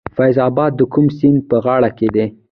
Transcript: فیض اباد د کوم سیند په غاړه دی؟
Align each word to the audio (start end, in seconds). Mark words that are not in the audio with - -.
فیض 0.17 0.37
اباد 0.49 0.71
د 0.75 0.81
کوم 0.93 1.05
سیند 1.17 1.39
په 1.49 1.55
غاړه 1.63 1.89
دی؟ 2.15 2.25